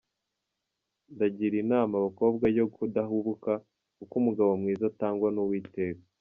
[1.13, 3.51] Ndagira inama abakobwa yo kudahubuka,
[3.97, 6.01] kuko umugabo mwiza atangwa n’uwiteka.